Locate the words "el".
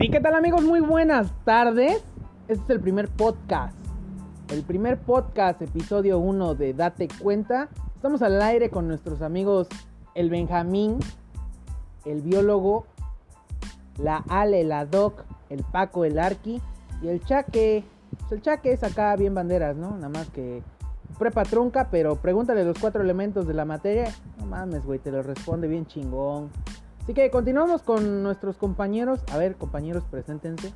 2.70-2.80, 4.48-4.62, 10.14-10.30, 12.06-12.22, 15.50-15.64, 16.06-16.18, 17.08-17.22, 18.32-18.40